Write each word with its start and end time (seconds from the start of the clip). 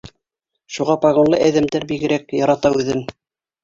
Шуға 0.77 0.95
погонлы 1.05 1.43
әҙәмдәр 1.51 1.89
бигерәк 1.95 2.37
«ярата» 2.43 2.77
үҙен. 2.83 3.09